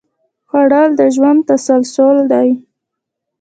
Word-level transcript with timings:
خوړل 0.49 0.89
د 0.99 1.01
ژوند 1.15 1.39
تسلسل 1.49 2.17
دی 2.31 2.49